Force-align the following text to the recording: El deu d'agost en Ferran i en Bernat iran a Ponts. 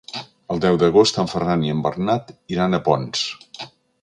El 0.53 0.61
deu 0.63 0.79
d'agost 0.83 1.19
en 1.25 1.29
Ferran 1.33 1.67
i 1.67 1.71
en 1.75 1.83
Bernat 1.85 2.35
iran 2.57 2.79
a 2.79 2.81
Ponts. 2.89 3.27